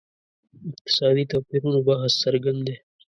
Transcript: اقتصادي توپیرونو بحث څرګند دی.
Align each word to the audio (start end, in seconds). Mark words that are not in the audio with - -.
اقتصادي 0.71 1.23
توپیرونو 1.31 1.79
بحث 1.87 2.11
څرګند 2.23 2.59
دی. 2.67 2.75